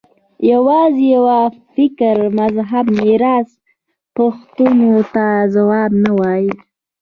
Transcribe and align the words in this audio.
یوازې 0.51 1.05
یوه 1.15 1.39
فکري 1.73 2.27
مذهب 2.39 2.85
میراث 3.01 3.49
پوښتنو 4.17 4.93
ته 5.13 5.25
ځواب 5.53 5.91
نه 6.03 6.11
ویلای 6.19 6.45